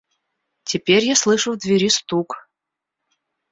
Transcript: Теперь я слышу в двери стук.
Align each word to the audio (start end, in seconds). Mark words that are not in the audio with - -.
Теперь 0.63 1.05
я 1.05 1.15
слышу 1.15 1.53
в 1.53 1.59
двери 1.59 1.87
стук. 1.89 2.49